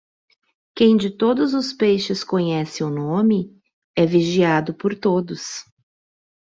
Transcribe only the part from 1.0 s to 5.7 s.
todos os peixes conhece o nome, é vigiado por todos.